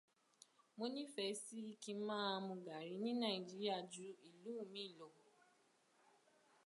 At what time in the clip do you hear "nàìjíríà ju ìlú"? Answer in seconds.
3.21-4.53